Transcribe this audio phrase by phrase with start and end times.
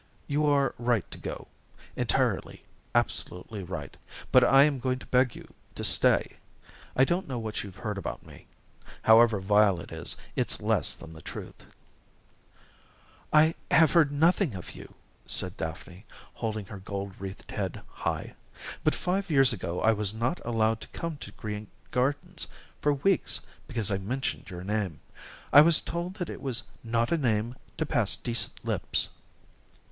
[0.25, 1.47] "You are right to go
[1.95, 2.63] entirely,
[2.95, 3.95] absolutely right
[4.31, 6.37] but I am going to beg you to stay.
[6.95, 8.47] I don't know what you've heard about me
[9.03, 11.67] however vile it is, it's less than the truth"
[13.31, 14.95] "I have heard nothing of you,"
[15.27, 18.33] said Daphne, holding her gold wreathed head high,
[18.83, 22.47] "but five years ago I was not allowed to come to Green Gardens
[22.81, 24.99] for weeks because I mentioned your name.
[25.53, 29.09] I was told that it was not a name to pass decent lips."